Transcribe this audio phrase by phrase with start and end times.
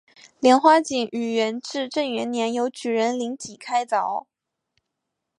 [0.39, 4.25] 莲花井于元至正元年由举人林济开凿。